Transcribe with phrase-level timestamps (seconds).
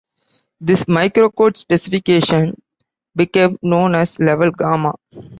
[0.59, 2.59] This microcode specification
[3.15, 4.95] became known as level Gamma.